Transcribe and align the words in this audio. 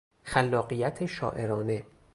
خلاقیت 0.23 1.05
شاعرانه 1.05 1.85